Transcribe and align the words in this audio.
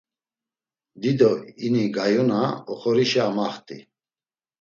Dido 1.01 1.31
ini 1.65 1.83
gayuna 1.95 2.39
oxorişe 2.71 3.19
amaxti. 3.29 3.77